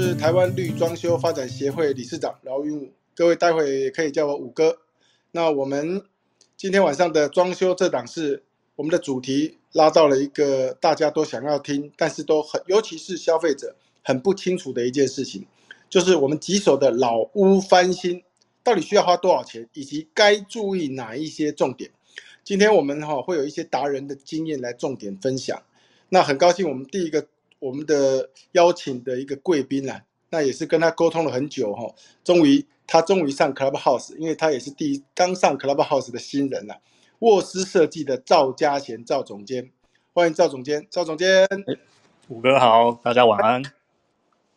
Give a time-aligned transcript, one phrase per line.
[0.00, 4.78] 是台湾绿装修发展协会理事长饶云武，各位待会可以叫我五哥。
[5.32, 6.00] 那我们
[6.56, 8.44] 今天晚上的装修这档是
[8.76, 13.74] 我们的主题，拉到了一个大家都想要听，但是都很，尤其是消费者
[14.04, 15.44] 很不清楚的一件事情，
[15.90, 18.22] 就是我们棘手的老屋翻新
[18.62, 21.90] 到底需要花多少钱，以及该注意哪一些重点。
[22.44, 25.60] 今天我们哈会有一些达人的经验来重点分享。
[26.10, 27.26] 那很高兴我们第一个。
[27.58, 36.80] 我们的邀请的一个贵宾啊，那也是跟他沟通了很久哈，终于他终于上 Clubhouse，因为他也是第一刚上 Clubhouse 的新人了。
[37.20, 39.72] 沃斯设计的赵家贤赵总监，
[40.12, 41.48] 欢迎赵总监，赵总监，
[42.28, 43.62] 五哥好，大家晚安。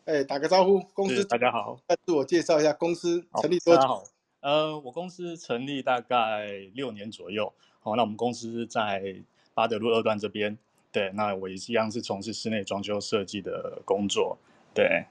[0.05, 3.81] 哎，打个招呼，公司大家好，自我介绍一下，公司成立多久？
[3.81, 4.03] 好，
[4.41, 9.15] 呃，我公司成立大概六年左右，好，那我们公司在
[9.55, 10.55] 巴德路二段这边。
[10.91, 14.37] 对，那我也一样是从事室内装修设计的工作。
[14.73, 15.05] 对，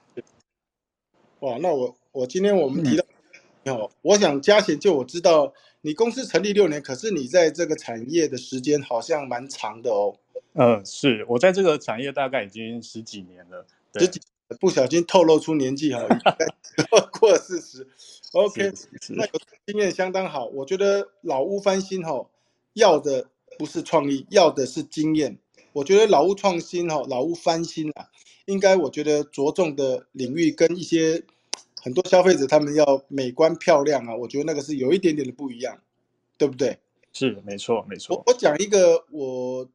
[1.40, 3.04] 哇，那我我今天我们提到，
[3.74, 10.16] 哦，我想嘉贤，就我知道你公司成立六年，可是你在这个产业的时间好像蛮长的哦。
[10.52, 14.20] 嗯，是我在这个产业大概已经十几年了，十几，
[14.60, 16.06] 不小心透露出年纪哈，
[17.18, 17.86] 过了四十。
[18.32, 18.72] OK，
[19.08, 19.26] 那
[19.66, 20.46] 经验相当好。
[20.46, 22.28] 我觉得老屋翻新哈，
[22.74, 25.38] 要的不是创意，要的是经验。
[25.72, 28.08] 我觉得老屋创新哈，老屋翻新啊，
[28.46, 31.22] 应该我觉得着重的领域跟一些
[31.80, 35.78] 很多消费者他们要美观漂亮啊，我觉得那个是有一点点的不一样，
[36.36, 36.78] 对不对？
[37.12, 38.16] 是，没错，没错。
[38.16, 39.68] 我我讲一个我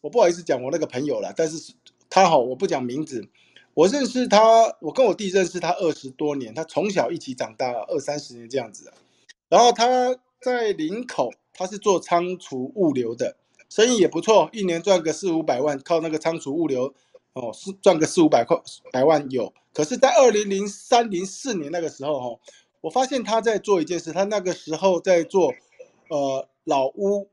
[0.00, 1.72] 我不好意思讲我那个朋友了，但是
[2.08, 3.28] 他好，我不讲名字，
[3.74, 8.92] 我认识他，我跟我弟认识他二十多年，他从小一起长大二三十年这样子，
[9.48, 13.36] 然后他在林口，他是做仓储物流的。
[13.70, 16.92] 生意也不错，一年赚个四五百万，靠那个仓储物流，
[17.34, 18.60] 哦，是赚个四五百块
[18.92, 19.54] 百万有。
[19.72, 22.40] 可是，在二零零三零四年那个时候，哈，
[22.80, 25.54] 我发现他在做一件事，他那个时候在做，
[26.08, 27.28] 呃，老屋，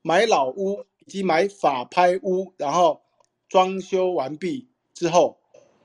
[0.00, 3.02] 买老屋以及买法拍屋，然后
[3.46, 5.36] 装修完毕之后，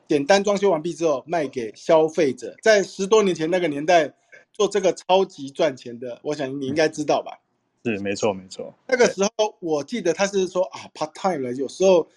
[0.07, 2.55] 简单装修完毕之后卖给消费者。
[2.63, 4.13] 在十多年前那个年代
[4.53, 7.41] 做这个超级赚钱的，我想你应该知道吧。
[7.83, 12.07] 是没错没错，那个时候我记得他是说啊，part time 了，有时候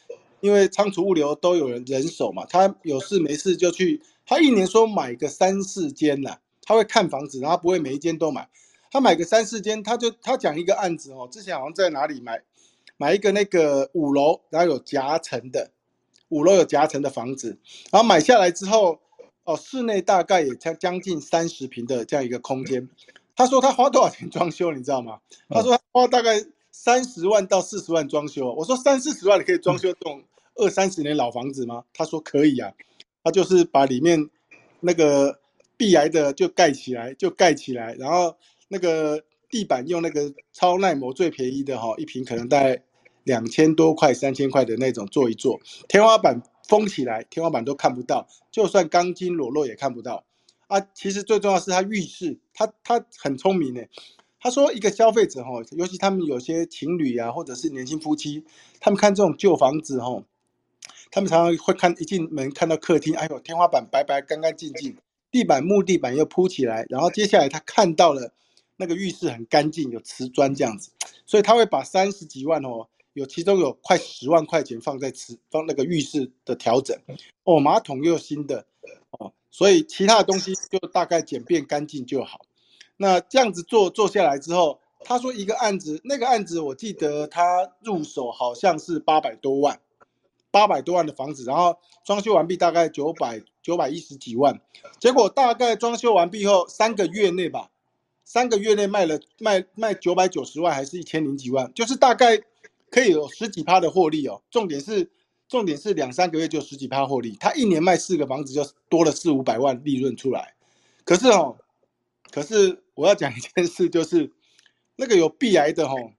[0.40, 8.46] 因为仓储物流都有人人手嘛，他有事没事就去，他一年说买个三四间呐，他会看房子，然后不会每一间都买，
[8.90, 12.42] 他买个三四间，他就他讲一个案子哦，之前好像在哪里买，
[12.98, 15.70] 买一个那个五楼，然后有夹层的，
[16.28, 17.56] 五楼有夹层的房子，
[17.90, 19.00] 然后买下来之后，
[19.44, 22.86] 哦，室内大概也将将近三十平的这样一个空间。
[23.36, 25.18] 他说他花多少钱装修，你知道吗？
[25.48, 28.52] 他说他花大概三十万到四十万装修。
[28.54, 30.22] 我说三四十万你可以装修这种
[30.54, 31.84] 二三十年老房子吗？
[31.92, 32.72] 他说可以啊。
[33.22, 34.28] 他就是把里面
[34.80, 35.40] 那个
[35.76, 38.36] 壁癌的就盖起来，就盖起来，然后
[38.68, 42.82] 那个地板用那个超耐磨最便宜的哈，一瓶可能大概
[43.22, 45.58] 两千多块、三千块的那种做一做，
[45.88, 50.22] 天花板封起来，天花板都看不到，就算钢筋裸露也看不到。
[50.74, 53.80] 啊，其实最重要是他浴室，他他很聪明呢。
[54.40, 58.44] 他说一个消费者哈，尤其他们有些情侣啊，或者是年轻夫妻，
[58.80, 60.24] 他们看这种旧房子哈，
[61.12, 64.96] 他们常常会看一进门看到客厅，哎呦，天花板白白干干净净，
[65.30, 68.32] 地板木地板又铺起来，然后接下来他看到了
[68.76, 70.90] 那个浴室很干净，有瓷砖这样子，
[71.24, 76.98] 所以他会把三十几万哦，有其中有快十万块钱放在瓷放那个浴室的调整，
[77.44, 78.66] 哦，马桶又新的
[79.10, 79.32] 哦。
[79.54, 82.40] 所以其他的东西就大概简便干净就好。
[82.96, 89.80] 那这样子做做下来之后，他说一个案子，那个案子我记得他入手好像是八百多万，
[90.50, 94.60] 八百多万的房子，然后装修完毕大概九百九百一十几万。
[94.98, 97.70] 结果大概装修完毕后三个月内吧，
[98.24, 102.42] 三个月内卖了卖卖九百九十万还是一千零几万，就是大概
[102.90, 104.42] 可以有十几趴的获利哦。
[104.50, 105.12] 重点是。
[105.46, 110.54] 重点是两三个月就十几趴获利，他一年卖四个房子就多了四五百万利润出来。
[111.04, 111.56] 可是哦，
[112.30, 114.32] 可是我要讲一件事，就是
[114.96, 116.10] 那个有壁癌的哦，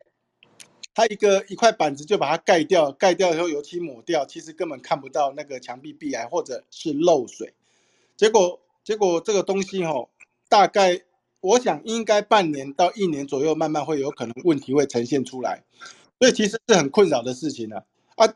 [0.94, 7.54] 他一个一块板子就把它盖掉，盖掉以后油漆抹掉，其实根本看不到那个墙壁壁癌或者是漏水。
[8.16, 10.08] 结果结果这个东西哦，
[10.48, 11.02] 大概
[11.42, 15.64] 我想应该半年到一年左右，慢慢会有可能问题会呈现出来，
[16.20, 17.78] 所以其实是很困扰的事情呢。
[18.16, 18.34] 啊。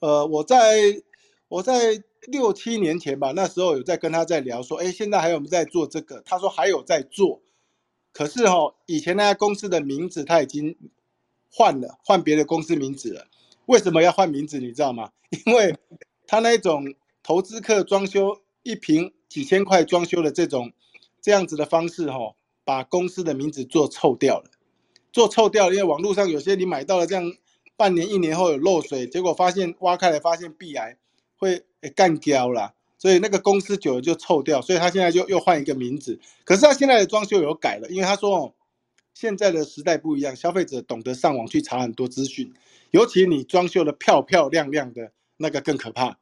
[0.00, 1.02] 呃，我在
[1.48, 6.20] 我在六七年前吧，那时候有在跟他在聊，说，哎，现在还有没在做这个？
[6.22, 7.40] 他说还有在做，
[8.12, 10.76] 可是哈，以前那家公司的名字他已经
[11.50, 13.26] 换了，换别的公司名字了。
[13.66, 14.58] 为什么要换名字？
[14.58, 15.10] 你知道吗？
[15.46, 15.76] 因为
[16.26, 20.72] 他那种投资客装修一平几千块装修的这种
[21.20, 24.50] 这样子的方式哈，把公司的名字做臭掉了，
[25.12, 27.32] 做臭掉，因为网络上有些你买到了这样
[27.80, 30.98] 半年一年后有漏水，结果发现挖开来发现壁癌
[31.38, 31.64] 会
[31.96, 38.54] 干掉了，所以那个公司久了就臭掉，所以他现在就又换一个名字，可是他现在的装修有改了，因为他说哦，
[39.14, 42.52] 现在的时代不一样，消费者懂得上网去查很多资讯，
[42.90, 46.18] 尤其你装修的漂漂亮亮的那个更可怕。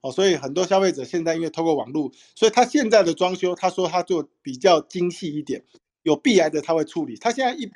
[0.00, 5.62] 哦，所以很多消费者现在因为透过网络，所以他现在的装修，他说他做比较精细一点，
[6.02, 7.16] 有壁癌的他会处理。
[7.16, 7.70] 他现在一，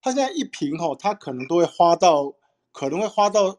[0.00, 2.34] 他现在一平吼，他可能都会花到，
[2.72, 3.58] 可能会花到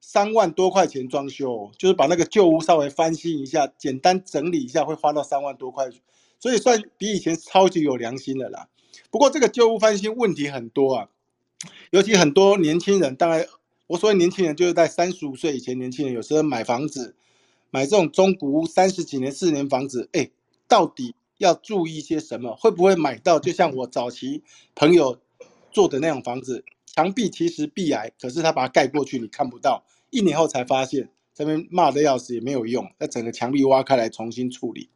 [0.00, 5.88] 三万多块钱装修，就是把那个旧屋稍微翻新一下，简单整理一下，会花到三万多块，
[6.38, 8.68] 所以算比以前超级有良心的啦。
[9.10, 11.08] 不过这个旧屋翻新问题很多啊，
[11.90, 13.46] 尤其很多年轻人，当然
[13.86, 17.14] 我所谓年轻人就是在三十五岁以前，年轻人有时候买房子。
[17.72, 20.28] 买这种中古屋三十几年、四十年房子，哎，
[20.66, 22.56] 到底要注意些什么？
[22.56, 24.42] 会不会买到就像我早期
[24.74, 25.20] 朋友
[25.70, 26.64] 做的那种房子，
[26.94, 34.88] 墙壁其实壁癌，可是他把它盖过去，你看不到，一年后才发现，这边骂的要死也没有用，那整个墙壁挖开来重新处理。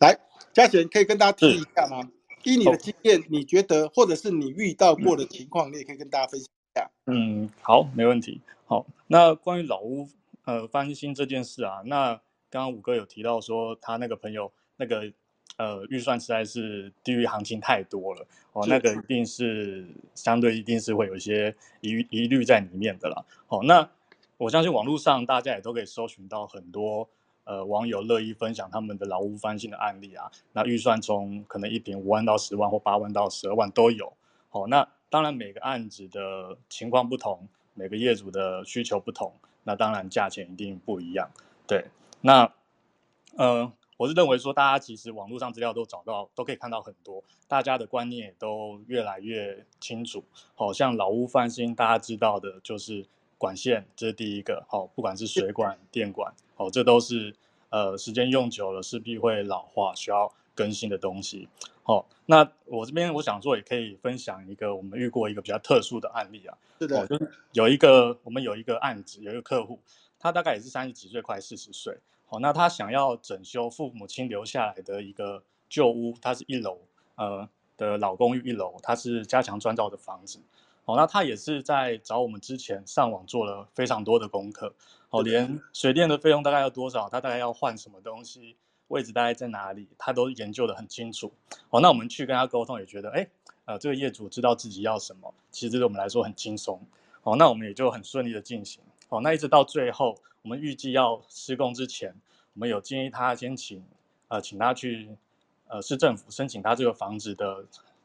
[0.00, 0.18] 来，
[0.52, 2.10] 嘉贤可以跟大家提一下吗？
[2.42, 6.90] 依你的经验，你觉得或者是你遇到过的情况，你也可以跟大家分享一下。
[7.06, 8.40] 嗯，好，没问题。
[8.66, 10.08] 好，那关于老屋。
[10.46, 12.20] 呃，翻新这件事啊，那
[12.50, 15.10] 刚刚五哥有提到说，他那个朋友那个
[15.56, 23.24] 呃预算实在是低于行情太多了哦，那个一定是相对一定是会有一些疑疑虑在里面的啦。
[23.46, 23.88] 好，那
[24.36, 27.08] 我相信网络上大家也都可以搜寻到很多
[27.44, 34.12] 呃网友乐意分享他们的老屋翻新的案例啊，那预算从可能一平五万到十万或八万到十二万都有。
[34.48, 39.32] 好，那当然每个案子的情况不同，每个业主的需求不同。
[39.66, 41.30] 那当然，价钱一定不一样。
[41.66, 41.86] 对，
[42.20, 42.52] 那，
[43.36, 50.24] 呃，我是认为说，大家其实网络上资料都找到，都可以看到很多，大家的观念也都越来越清楚。
[50.54, 53.06] 好像老屋翻新，大家知道的就是
[53.38, 54.64] 管线，这是第一个。
[54.68, 57.34] 好，不管是水管、电管，哦，这都是
[57.70, 61.48] 呃，时间用久了势必会老化，需要更新的东西。
[61.84, 66.58] 好，那我这边我想说，也可以分享一个我们遇过一个比较特殊的案例啊。
[66.80, 69.78] 是的，就是有一个我们有一个案子，有一个客户，
[70.18, 71.96] 他大概也是三十几岁，快四十岁。
[72.34, 76.80] 好，那他想要整修父母亲留下来的一个旧屋，它是一楼
[77.14, 80.40] 呃的老公寓一楼，它是加强砖造的房子。
[80.84, 84.74] 好，那他也是在找我们之前上网做了非常多的功课。
[85.10, 88.56] 哦，连水电的费用大概要多少，他大概要换什么东西。
[88.88, 89.86] 位置大概在哪里？
[89.96, 91.32] 他都研究的很清楚。
[91.70, 93.28] 哦，那我们去跟他沟通，也觉得，哎，
[93.66, 96.84] 呃，这个业主知道自己要什么，其实对我们来说很轻松。
[97.22, 98.82] 哦，那我们也就很顺利的进行。
[99.08, 102.14] 哦，那一直到最后，我们预计要施工之前，
[102.52, 103.82] 我们有建议他先请，
[104.28, 105.16] 呃，请他去，
[105.68, 107.64] 呃，市政府申请他这个房子的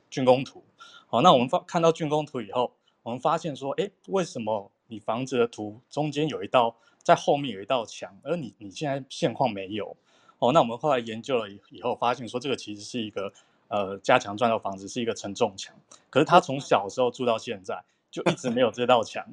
[0.10, 0.64] 竣工图。
[1.08, 2.72] 好，那我们发看到竣工图以后，
[3.04, 9.98] 我们发现说，哎，为什么你房子的图中间有一道，在后面有一道墙，而你你现在现况没有？
[10.38, 13.34] 哦，那我们后来研究了以以后，发现说这个其实是一个
[13.68, 15.76] 呃加强砖的房子，是一个承重墙。
[16.10, 19.28] 可是他从小时候住到现在，就一直没有这道墙。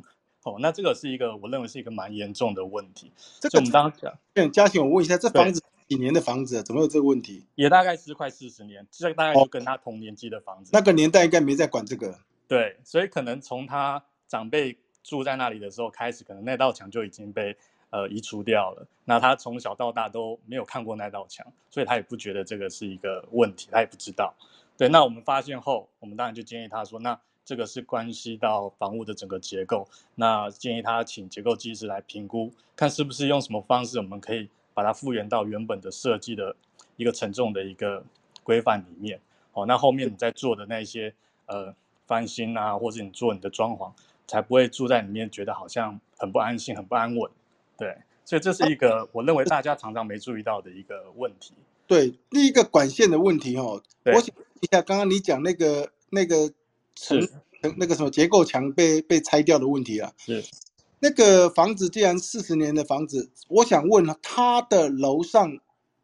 [0.46, 3.10] 哦，那这个是一个我认为是一个蛮严重的问题。
[3.40, 4.00] 这个我们刚刚
[4.34, 7.44] 讲，嘉欣，我问一下，这房子几年的房子，啊怎么有这个问题？
[7.56, 10.70] 也大概是快四十年，这大概就跟他同年纪的房子。
[10.72, 12.18] 那个年代应该没在管这个。
[12.46, 17.56] 对，所以可能从他长辈住在那里的时候开始，可能那道墙就已经被。
[17.90, 18.84] 呃，移除掉了。
[19.04, 24.34] 那他从小到大都没有看过那道墙，所以他也不觉得这个是一个问题，他也不知道。
[24.76, 36.56] 对，那我们发现后，我们当然就建议他说，那这个是关系到房屋的整个结构，那建议他请结构技师来评估，看是不是用什么方式，我们可以把它复原到原本的设计的
[36.96, 38.04] 一个承重的一个
[38.42, 39.20] 规范里面。
[39.52, 41.14] 哦，那后面你在做的那些
[41.46, 41.72] 呃
[42.04, 43.92] 翻新啊，或者你做你的装潢，
[44.26, 47.30] 才不会住在里面觉得好像很不安心、很不安稳。
[47.78, 51.54] 对，所以这是一个我认为大家常常没注意到的一个问题。
[51.86, 56.52] 对，第一个管线的问题哦，我想一下，刚刚你讲那个那个
[56.96, 57.28] 层
[57.76, 60.44] 那个什么结构墙被被拆掉的问题啊，是
[60.98, 65.58] 那个房子既然四十年的房子，我想问他的楼上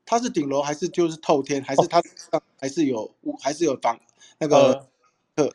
[0.05, 3.99] 他是顶楼还是就是透天，还是他上还是有还是有房
[4.39, 4.87] 那个
[5.35, 5.51] 呃，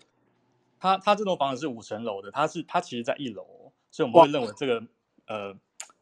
[0.79, 4.84] 他他这栋房子是五层楼的，他是他其实在一楼，所以我们会认为这个
[5.27, 5.56] 呃。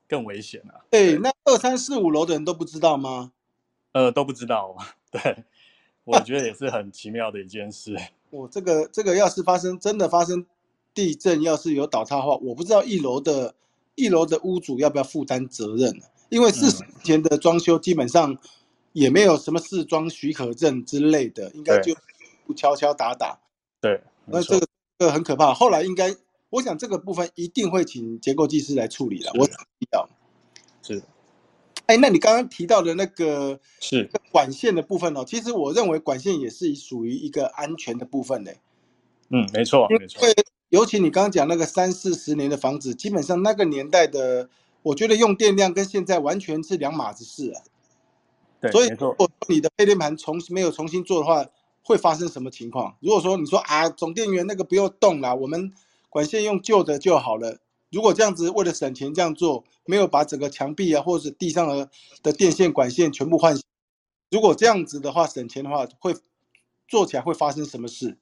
[0.08, 0.86] 更危险啊！
[0.92, 3.32] 对，那二三四五楼的人都不知道吗？
[3.92, 4.78] 呃，都不知道。
[5.10, 5.44] 对，
[6.04, 7.98] 我觉得也是很奇妙的一件事。
[8.36, 10.46] 我这个这个要是发生真的发生
[10.94, 13.56] 地震，要是有倒塌的话，我不知道一楼的
[13.96, 18.38] 一楼的屋主要不要负担责任因为四十年前的装修基本上
[18.92, 21.96] 也没有什么试装许可证之类的，应该就
[22.46, 23.40] 不敲敲打打。
[23.80, 24.68] 对，那这个
[25.00, 25.54] 这个很可怕。
[25.54, 26.14] 后来应该，
[26.50, 29.32] 我想这个部分一定会请结构技师来处理了。
[29.36, 29.48] 我
[29.92, 30.15] 要是。
[31.88, 38.52] 哎，那你刚刚提到的那个是管线的部分哦，其实我认为管线也是属于一个安全的部分呢。
[39.30, 40.22] 嗯，没错，没错。
[40.70, 44.50] 尤其你刚刚讲那个三四十年的房子，基本上那个年代的，
[44.82, 47.62] 我觉得用电量跟现在完全是两码子事啊。
[48.60, 51.46] 对，所以如果你的配电盘重没有重新做的话，
[51.84, 52.98] 会发生什么情况？
[53.00, 55.72] 如果说你说啊，总电源那个不用动了，我们
[56.10, 57.60] 管线用旧的就好了。
[57.96, 61.90] 如果这样子为了省钱这样做，没有把整个墙壁啊或者是地上的
[62.22, 63.58] 的电线管线全部换，
[64.30, 66.14] 如果这样子的话省钱的话，会
[66.90, 68.18] 做起来会发生什么事？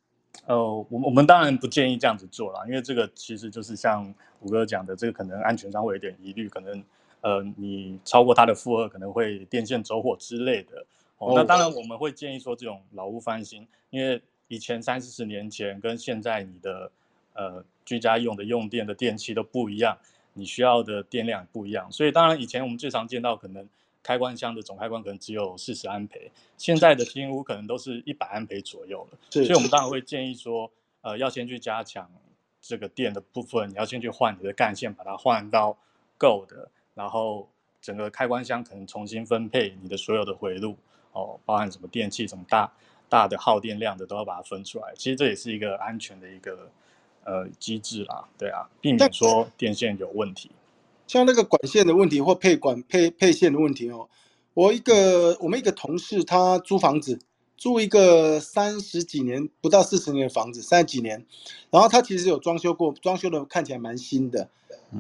[0.46, 6.84] 呃，我我们当然不建议这样子做了，因为这个其实就是像五哥讲的，这个可能安全上会有点疑虑，可能
[7.22, 10.86] 呃你超过它的负荷可能会电线走火之类的。
[11.18, 16.92] 哦，那当然我们会建议说这种老屋翻新，因为以前三四十年前跟现在你的
[17.34, 17.64] 呃。
[17.86, 19.98] 居家用的用电的电器都不一样，
[20.36, 23.68] 你需要的电量不一样，所以当然以前我们最常见到可能
[24.02, 29.18] 开关箱的总开关可能只有四十安培，现在的新屋可能都是一百安培左右了。
[29.30, 30.72] 所以我们当然会建议说，
[31.02, 32.10] 呃，要先去加强
[32.62, 35.78] 这个电的部分，你要先去换你的干线，把它换到
[36.18, 37.50] 够的，然后
[37.82, 40.78] 整个开关箱可能重新分配你的所有的回路，
[41.12, 42.72] 哦，包含什么电器什么大
[43.10, 44.94] 大的耗电量的都要把它分出来。
[44.96, 46.72] 其实这也是一个安全的一个。
[47.26, 50.52] 呃，机制啦，对啊，避免说电线有问题，
[51.08, 54.10] 像那个管线的问题或配管配配线的问题哦。
[54.54, 57.18] 我一个我们一个同事，他租房子，
[57.56, 61.26] 租一个三十几年不到四十年的房子，三十几年，
[61.72, 64.50] 然后他其实有装修过，装修的看起来蛮新的，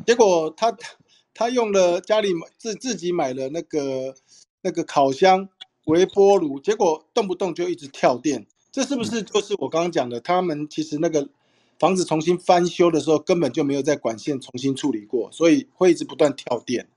[0.07, 0.73] 结果他
[1.33, 4.15] 他用了家里自自己买了那个
[4.61, 5.49] 那个烤箱、
[5.85, 10.21] 微波炉，结果动不动就一直跳电，这是不是就是我刚刚讲的？
[10.21, 11.27] 他们其实那个。
[11.83, 16.87] 房子重新翻修的时候，根本就没有在管线重新处理过，所以会一直不断跳电。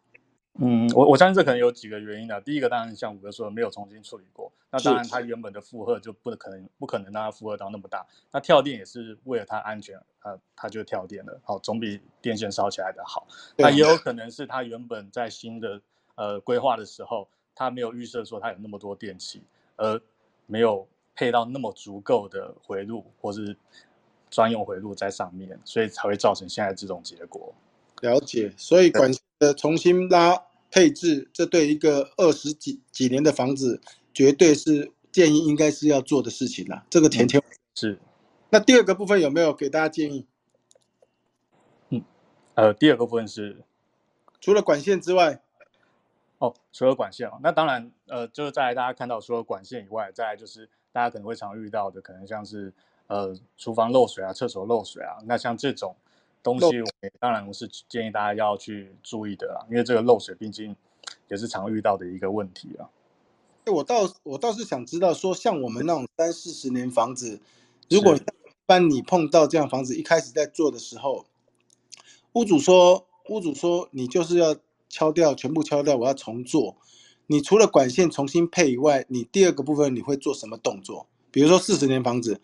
[0.61, 2.41] 嗯，我我相信这可能有几个原因的。
[2.43, 4.53] 第一个当然像五哥说的，没有重新处理过。
[4.71, 8.07] 那当然，它原本的负荷就不可能不可能让它负荷到那么大。
[8.31, 11.41] 那跳电也是为了它安全，呃，它就跳电了。
[11.43, 13.27] 好，总比电线烧起来的好。
[13.57, 15.81] 那也有可能是它原本在新的
[16.15, 19.43] 呃规划的时候，它没有预设说它有那么多电器，
[19.75, 20.01] 而
[20.47, 23.57] 没有配到那么足够的回路，或是。
[24.31, 27.55] 专用回路在上面，所以才会造成现在这种结果。
[28.03, 33.81] 了解，所以管线的重新拉配置，这对一个二十几几年的房子，
[34.13, 36.85] 绝对是建议应该是要做的事情啦。
[36.91, 37.43] 这个前前
[37.75, 37.99] 是。
[38.51, 40.27] 那第二个部分有没有给大家建议？
[41.89, 42.05] 嗯，
[42.55, 43.63] 呃，第二个部分是
[44.41, 45.41] 除了管线之外，
[46.39, 52.75] 哦，除了管线哦，那当然，呃，就是在大家看到除了管线以外，再就是大家可能会常遇到的，可能像是。
[53.09, 55.95] 呃，厨房漏水啊，厕所漏水啊，那像这种
[56.43, 56.83] 东西，
[57.21, 60.75] 当然我是建议大家要去注意的啦，因为这个漏水毕竟
[61.29, 62.91] 也是常遇到的一个问题啊。
[63.67, 67.41] 我倒我倒是想知道，说像我们那种三四十年房子，
[67.89, 68.21] 如果一
[68.67, 71.27] 般你碰到这样房子，一开始在做的时候，
[72.33, 74.57] 屋主说屋主说你就是要
[74.89, 76.77] 敲掉，全部敲掉，我要重做。
[77.29, 81.07] 你除了管线重新配以外，你第二个部分你会做什么动作？
[81.31, 82.41] 比如说四十年房子。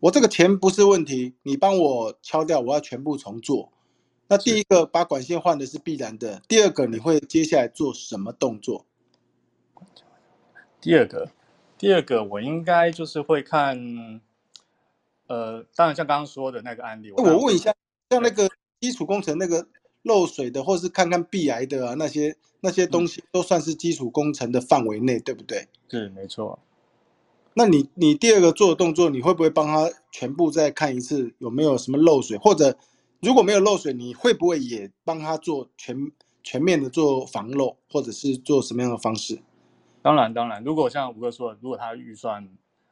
[0.00, 3.70] 我这个钱不是问题，你帮我敲掉，我要全部重做。
[4.28, 8.86] 那第一个把管线换的是必然的，第二个你会接下来做什么动作？
[10.80, 11.30] 第二个，
[11.76, 14.22] 第二个我应该就是会看，
[15.26, 17.74] 呃，当然像刚刚说的那个案例，我问一下，
[18.08, 18.48] 像那个
[18.80, 19.66] 基础工程那个
[20.02, 25.68] 漏水的，或是看看壁癌的啊，那些那些东西都算是基础工程的范围内，对不对？
[25.90, 26.58] 是，没错。
[27.54, 32.38] 那你你第二个做的动作，你会不会帮他全部再看一次有没有什么漏水？
[32.38, 32.76] 或者
[33.20, 36.12] 如果没有漏水，你会不会也帮他做全
[36.44, 39.40] 全面的做防漏，或者是做什么样的方式？
[40.00, 42.48] 当然当然，如果像吴哥说的，如果他预算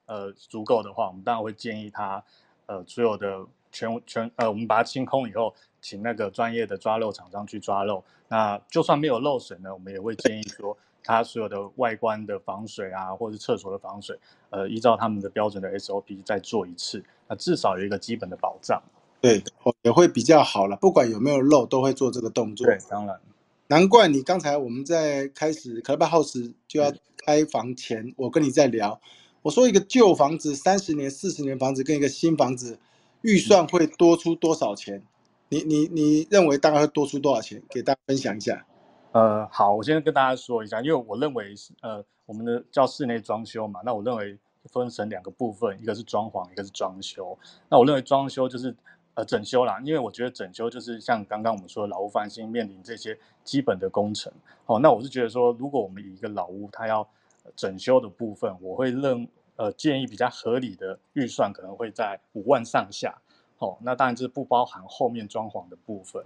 [0.07, 2.23] 呃足够的话，我们当然会建议他
[2.67, 8.03] 呃所有的全全呃我们把它清空以后，请那个专业的抓漏厂商去抓漏。
[8.29, 10.77] 那就算没有漏水呢，我们也会建议说。
[11.03, 14.19] 它所有的外观的防水啊，或者是厕所的防水，
[14.51, 18.83] 呃，依照他们的标准的 SOP 再做一次，那至少有一个基本的保障。
[19.21, 19.43] 对，
[19.83, 20.77] 也会比较好了。
[20.77, 22.67] 不管有没有漏，都会做这个动作。
[22.67, 23.19] 对，当然。
[23.67, 29.01] 难怪你刚才我们在开始 Club House 就要开房前，我跟你在聊，
[29.43, 32.79] 我说一个旧房子三十年、四十年房子跟一个新房子
[33.23, 35.03] 预算会多出多少钱？
[35.49, 37.63] 你你你认为大概会多出多少钱？
[37.69, 38.65] 给大家分享一下。
[39.13, 47.37] 呃，好，我先跟大家说一下，因为我认为是呃，我们的叫室内装修嘛，那我认为分成两个部分，一个是装潢，一个是装修。
[47.71, 48.75] 那我认为装修就是
[49.15, 54.31] 呃整修啦，因为我觉得整修就是像刚刚我们说的老屋翻新面临这些基本的工程。
[54.67, 57.09] 哦，那我是觉得说，如果我们以一个老屋它要
[57.57, 63.17] 整修的部分，我会认呃建议比较合理的预算可能会在五万上下。
[63.57, 66.23] 哦，那当然就是不包含后面装潢的部分，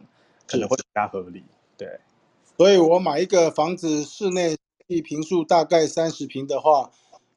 [0.49, 1.45] 可能会比较合理。
[1.79, 2.01] 对。
[2.57, 4.57] 所以我买一个房子，室内
[4.87, 6.91] 地平数大概三十平的话，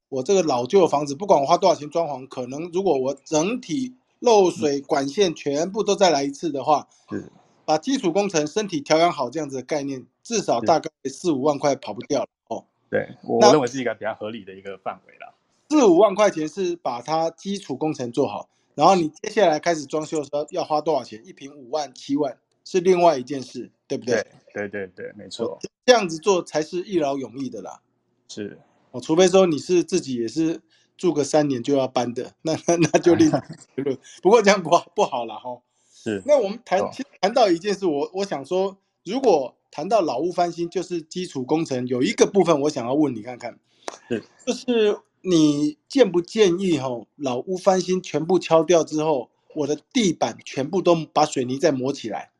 [0.10, 7.31] 我这个老旧房子，不管我花多少钱装潢，可能如果我整体漏水管线全部都再来一次的话，是
[7.63, 12.65] 把基础工程身体调养好这样子的概念，至少大概四五万块跑不掉了哦。
[12.91, 15.34] 对，我认为是一个比较合理的一个范围了。
[15.69, 21.22] 四五万块钱是把它基础工程做好，然后你接下来开始装修的时候要花多少钱？
[21.25, 23.72] 一平五万、七万是另外一件事。
[23.88, 24.25] 对不对？
[24.54, 27.82] 对对对，没错，这样子做才是一劳永逸的啦。
[28.27, 28.58] 是，
[28.92, 30.62] 哦，除非说你是自己也是
[30.98, 33.98] 住个三年就要搬的，那那那就另论。
[34.22, 35.62] 不过这样不不好了哈。
[35.94, 36.24] 是。
[36.25, 36.82] 那我们谈
[37.22, 43.60] 谈到一件事，我我想说，如果谈到老屋翻新，就是基础工程，有一个部分我想要问你看看，
[44.08, 46.88] 是，就是你建不建议哈，
[47.18, 52.32] 老屋翻新全部敲掉之后，我的地板全部都把水泥再抹起来？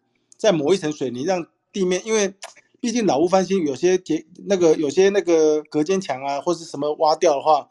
[0.46, 2.36] 再抹一层水泥，让地面，因为
[2.80, 7.68] 毕竟老屋翻新，有些结那个有些那个隔间墙啊，或是什么挖掉的话，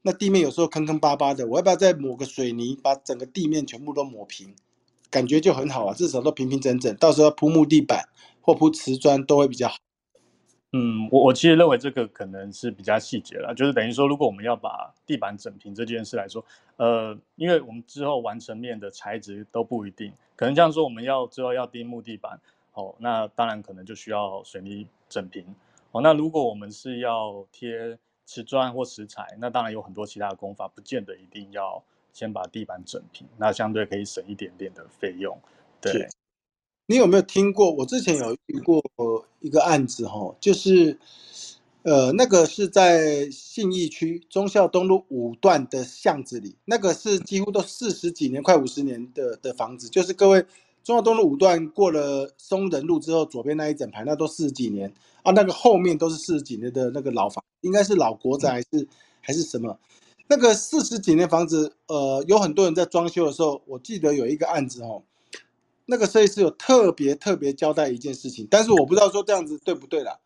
[0.00, 1.46] 那地面有时候坑坑巴巴的。
[1.46, 4.54] 我要不要再抹个水泥，把整个地面全部都抹平，
[5.10, 6.96] 感觉就很好啊，至少都平平整整。
[6.96, 8.08] 到时候铺木地板
[8.40, 9.76] 或铺瓷砖都会比较好。
[10.76, 16.44] 嗯，我我其实认为这个可能是比较细节了，就是等于说，如果我们要把地板整平这件事来说，
[16.76, 20.12] 呃，因为我们之后完成面的材质都不一定。
[20.36, 22.38] 可能这样说，我们要之后要钉木地板，
[22.74, 25.46] 哦，那当然可能就需要水泥整平，
[25.92, 35.38] 哦，那如果我们是要贴瓷砖或石材，那当然有很多其他的工法，不见得一定要先把地板整平，那相对可以省一点点的费用。
[35.80, 36.06] 对，
[36.86, 37.70] 你有没有听过？
[37.72, 38.82] 我之前有遇过
[39.40, 40.98] 一个案子，哈，就是。
[41.88, 49.88] 呃，那个是在信义区忠孝东路五段的巷子里，那个是几乎都四十几年、快五十年的的房子。
[49.88, 50.44] 就是各位
[50.82, 55.30] 忠孝东路五段过了松仁路之后，左边那一整排，那都四十几年啊。
[55.30, 58.88] 那个后面都是四十几年的那个老房，应该是老国宅还是
[59.20, 59.78] 还是什么？
[60.26, 65.04] 那个四十几年房子，呃，有很多人在装修的时候，我记得有一个案子哦，
[65.86, 70.18] 那个设计师有特别特别交代一件事情，但是我不知道说这样子对不对啦。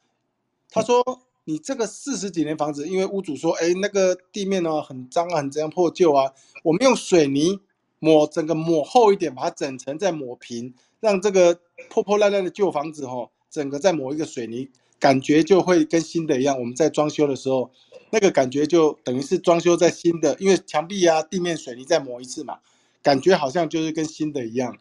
[0.70, 1.02] 他说。
[1.44, 7.58] 你这个四十几年房子，因为屋主说，哎，那个地面呢很脏啊，很这样破旧啊，我们用水泥
[7.98, 14.68] 抹整个抹厚一点，把它整层再抹平，让这个破破烂烂的旧房子哈，整个再抹一个水泥，
[15.00, 16.56] 感觉就会跟新的一样。
[16.56, 17.72] 我们在装修的时候，
[18.10, 22.58] 那个感觉就等于是装修在新的，因为墙壁啊、地面水泥再抹一次嘛，
[23.02, 24.76] 感觉好像就是跟新的一样，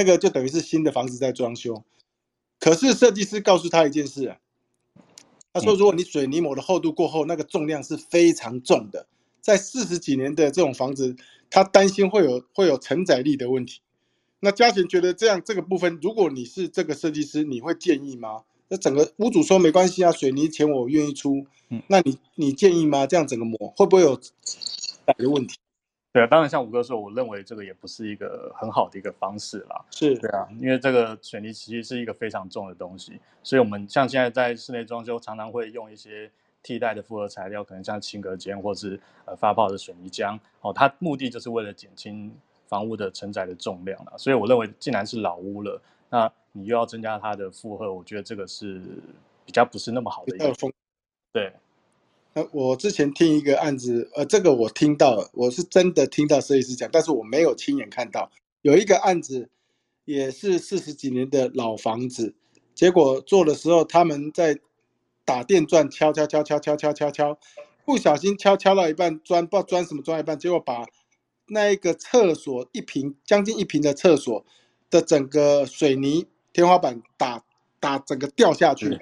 [0.00, 1.84] 那个就等于是新的房子在装修。
[2.58, 4.28] 可是设计师告诉他一件事。
[4.28, 4.38] 啊
[5.52, 9.08] 他说：“如果你水泥抹的厚度过厚，那个重量是非常重的。
[9.40, 11.16] 在四十几年的这种房子，
[11.50, 13.80] 他担心会有会有承载力的问题。
[14.38, 18.44] 那嘉贤觉得这样这个部分，如果你是这个设计师，你会建议吗？
[18.68, 21.44] 那整个屋主说没关系啊，水泥钱我愿意出。
[21.88, 23.04] 那你你建议吗？
[23.04, 25.58] 这样整个抹会不会有载的问题？”
[26.12, 29.84] 对啊，当然像五哥说，我认为这个也不是一个很好的一个方式啦。
[29.92, 36.28] 是，对啊，因为这个水泥其实是一个非常重的东西，所以我们像现在在室内装修，常常会用一些
[36.64, 40.36] 替代的复合材料，可能像轻隔间或是呃发泡的水泥浆。
[40.62, 42.34] 哦，它目的就是为了减轻
[42.66, 44.14] 房屋的承载的重量啦。
[44.18, 48.82] 所以我认为，既然是老屋了，那你又要增加它的负荷，我觉得这个是
[49.46, 50.72] 比较不是那么好的一个风。
[51.32, 51.52] 对。
[52.32, 58.30] 那我之前听一个案子，呃，这个我听到，我是真的听到设计师讲，但是我没有亲眼看到。
[58.62, 59.48] 有一个案子，
[60.04, 62.34] 也是四十几年的老房子，
[62.74, 64.58] 结果做的时候，他们在
[65.24, 67.38] 打电钻，敲敲敲敲敲敲敲敲，
[67.84, 70.86] 不小心敲敲到一半，砖不知道钻什么钻一半，结果把
[71.48, 74.44] 那一个厕所一平将近一平的厕所
[74.88, 77.42] 的整个水泥天花板打
[77.80, 79.00] 打整个掉下去。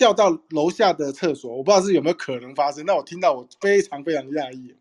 [0.00, 2.86] 掉到楼下的厕所，我不知道是有没有可能发生。
[2.86, 4.74] 那我听到我非常非常讶异。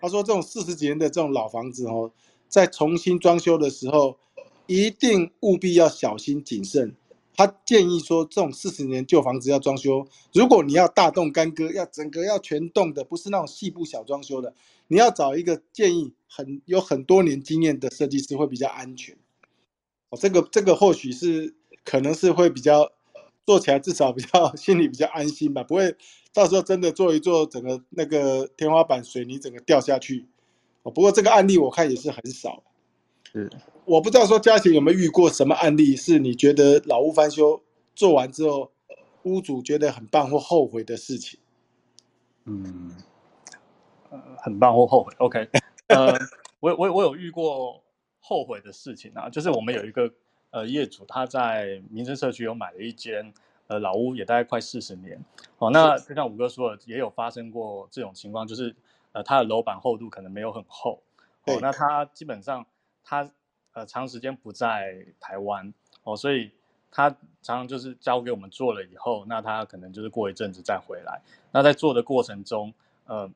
[0.00, 2.10] 他说这种四十几年的这种老房子哦，
[2.48, 4.18] 在重新装修的时候，
[4.66, 6.96] 一定务必要小心谨慎。
[7.36, 14.52] 他建议说，这种四十年旧房子要装修，如果你要大动干戈，要整个要全动的，不是那种细部小装修的，
[14.88, 19.16] 你要找一个建议很有很多年经验的设计师会比较安全。
[20.10, 22.90] 哦，这个这个或许是可能是会比较。
[23.48, 25.96] 做起来至少比较心里比较安心吧， 不会
[26.34, 30.26] 到时候真的做一做，整个那个天花板水泥整个掉下去。
[30.82, 32.62] 哦，不过这个案例我看也是很少。
[33.32, 33.50] 是，
[33.86, 37.62] 我不知道说嘉贤有没有遇过什么案例，是你觉得老屋翻修
[37.94, 38.70] 做完之后，
[39.22, 41.40] 屋主觉得很棒或后悔的事情？
[42.44, 42.94] 嗯，
[44.10, 45.48] 呃，很棒或后悔？OK，
[45.86, 46.12] 呃，
[46.60, 47.82] 我我我有遇过
[48.20, 50.12] 后悔的事情啊，就是我们有一个。
[50.50, 53.34] 呃，业主他在民生社区有买了一间
[53.66, 55.22] 呃老屋，也大概快四十年。
[55.58, 58.74] 哦，那就像五哥说的，也有发生过这种情况，就是
[59.12, 61.02] 呃，它的楼板厚度可能没有很厚。
[61.44, 62.64] 哦，那他基本上
[63.04, 63.30] 他
[63.74, 65.72] 呃长时间不在台湾，
[66.04, 66.50] 哦，所以
[66.90, 67.10] 他
[67.42, 71.20] 常常就是交给我们做了以后，那他可能就是过一阵子再回来。
[71.52, 72.72] 那在做的过程中，
[73.04, 73.30] 呃，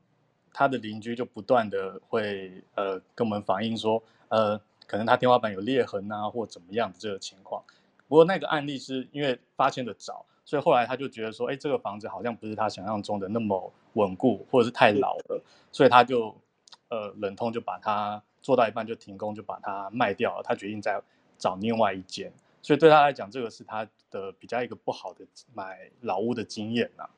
[0.55, 4.59] 他的邻居就不断的会呃跟我们反映说，呃。
[4.87, 7.63] 可能他天花板有裂痕啊，或怎么样的这个情况。
[8.09, 16.37] 不过那个案例是因为发现的早，所以后来他就觉得说，哎，这个房子好像不是他想象中的那么稳固，或者是太老了，所以他就
[16.91, 20.43] 呃忍痛就把它做到一半就停工，就把它卖掉了。
[20.43, 21.01] 他决定再
[21.39, 22.31] 找另外一间。
[22.61, 27.09] 所以对他来讲，这个是他的比较一个不好的买老屋的经验呐。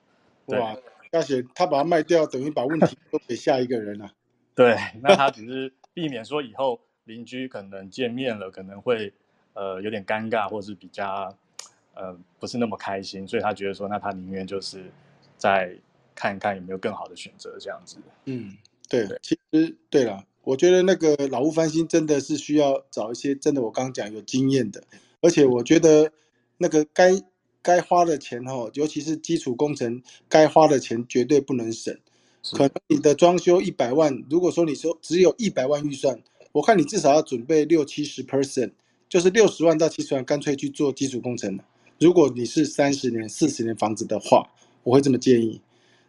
[0.56, 0.76] 哇，
[1.10, 4.12] 而且他把它卖掉，等于把问题 都给下一个人了。
[4.54, 6.78] 对，那他只是避免说以后。
[7.04, 9.12] 邻居可能见面了，可能会
[9.52, 11.36] 呃有点尴尬，或是比较
[11.94, 14.90] 呃不是那么开心，所以他觉得说，那他宁愿就是
[15.36, 15.76] 再
[16.14, 17.98] 看看有没有更好的选择这样子。
[18.24, 18.56] 嗯，
[18.88, 24.82] 对，其实对了，我觉得那个老屋翻新真的是需要找一些真的我刚刚讲有经验的，
[25.20, 26.10] 而且我觉得
[26.56, 27.12] 那个该
[27.60, 31.94] 该花的钱哦，尤其是基础工程该花的钱绝对不能省。
[32.52, 36.18] 可能你的装修一百万，如果说你说只有一百万预算。
[36.54, 38.70] 我看你至少要准备六七十 percent，
[39.08, 41.58] 就是六十万到七十万，干脆去做基础工程
[41.98, 44.48] 如果你是三十年、四十年房子的话，
[44.84, 45.60] 我会这么建议。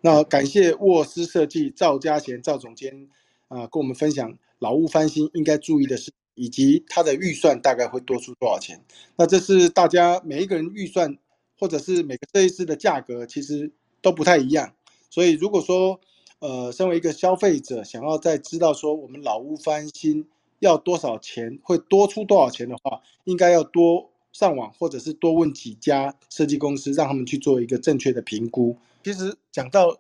[0.02, 3.08] 那感谢沃斯设计赵家贤赵总监
[3.48, 8.80] 啊，跟我们分享老屋翻新应该注意的事，以及他的预算大概会多出多少钱。
[9.16, 11.18] 那这是大家每一个人预算，
[11.58, 14.76] 或者是每个设计师的价格，其实都不太一样。
[15.10, 16.00] 所以如果说
[16.38, 20.28] 呃，身为一个消费者，想要再知道说我们老屋翻新。
[20.60, 28.78] 要多少钱会多出多少钱的话，应该要多上网或者是多问几家设计公司，让他们去做一个正确的评估。
[29.04, 29.98] 其实讲到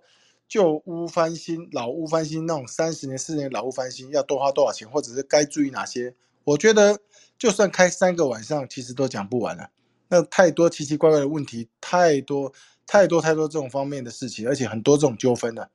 [0.48, 6.13] 旧屋翻新、老屋翻新那种三十年、四十年老屋翻新要多花多少钱，或者是该注意哪些，
[6.44, 7.00] 我觉得
[7.38, 9.70] 就算开三个晚上，其实都讲不完了。
[10.08, 12.54] 那太多奇奇怪怪的问题，太多
[12.86, 15.68] 太多太多这种方面的事情，而且很多这种纠纷呢。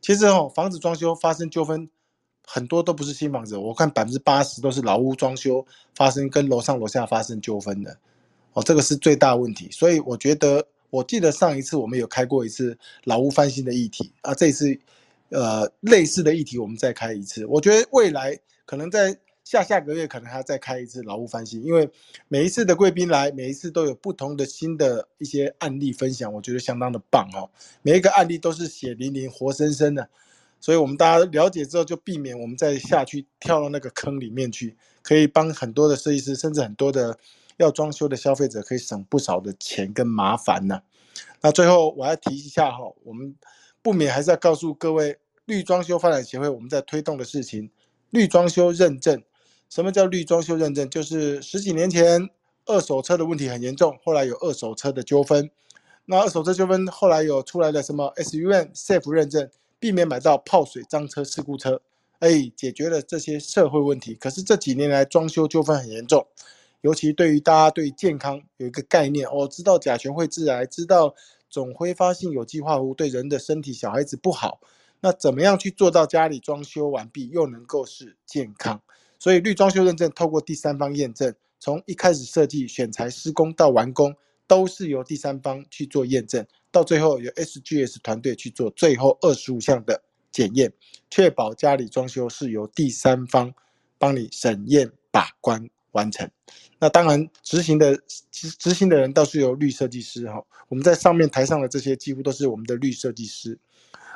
[0.00, 1.88] 其实哦，房子装修发生纠纷。
[2.46, 7.96] 很多都不是新房子，我看百分之八十都是老屋装修发生跟楼上楼下发生纠纷的，
[8.52, 9.68] 哦，这个是最大问题。
[9.72, 14.78] 所以我觉得，我记得上一次我们有开过一次老屋翻新的议题啊，这次
[15.30, 17.46] 呃类似的议题我们再开一次。
[17.46, 21.88] 我觉得未来可能在下下个月可能还要再开一次老屋翻新，因为
[22.28, 27.48] 每一次的贵宾来，每一次都有不同的新的一些案例分享，我觉得相当的棒哦。
[27.82, 30.08] 每一个案例都是血淋淋、活生生的。
[30.64, 37.18] 所以，我们大家了解之后，就避免我们再下去跳到那个坑里面去，可以帮很多的设计师，甚至很多的
[37.58, 40.80] 要装修的消费者，可以省不少的钱跟麻烦呢。
[41.42, 43.36] 那最后，我要提一下哈，我们
[43.82, 47.70] 不免还是要告诉各位，绿装修发展协会我们在推动的事情，
[48.08, 49.22] 绿装修认证。
[49.68, 50.88] 什么叫绿装修认证？
[50.88, 52.26] 就是十几年前
[52.64, 55.50] 二手车的问题很严重，后来有二手车的纠纷，
[56.06, 59.50] 那二手车纠纷后来有出来的什么 SUN Safe 认证。
[59.84, 61.82] 避免买到泡水脏车、事故车，
[62.18, 64.14] 哎，解决了这些社会问题。
[64.14, 66.26] 可是这几年来装修纠纷很严重，
[66.80, 71.14] 尤其对于大家对健康有一个概念哦，知道甲醛会致癌，知道
[71.50, 74.58] 总挥发性有机化合物对人的身体、小孩子不好。
[75.02, 78.80] 那怎么样去做到家里装修完毕又能够是健康？
[79.18, 84.16] 所以绿装修认证透过第三方验证，从一开始设计、选材、施工到完工，
[84.46, 86.46] 都是由第三方去做验证。
[86.74, 90.72] 到最后由 SGS 团队去做最后二十五项的检验，
[91.08, 93.54] 确保家里装修是由第三方
[93.96, 96.28] 帮你审验把关完成。
[96.80, 97.96] 那当然执行的
[98.32, 100.44] 执执行的人倒是由绿设计师哈。
[100.68, 103.56] 我们在上面台上的这些几乎都是我们的绿设计师。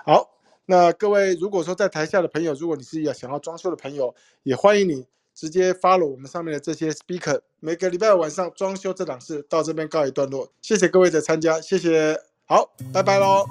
[0.04, 0.28] 好，
[0.66, 7.40] 那各位如果说在台下的朋友，如果你是要想要装修的朋友，也欢迎你直接 follow 我们上面的这些 speaker。
[7.60, 12.27] 每个礼拜晚上装修这档事到这边告一段落，谢谢各位的参加，谢谢。
[12.48, 13.44] 好，拜拜喽。